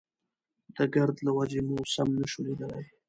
[0.75, 2.83] د ګرد له وجې مو سم نه شو ليدلی.